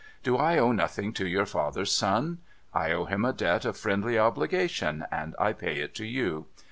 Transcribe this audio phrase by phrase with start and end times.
[0.23, 2.39] Do I owe nothing to your father's son?
[2.73, 6.47] I owe him a debt of friendly obligation, and I pay it to you.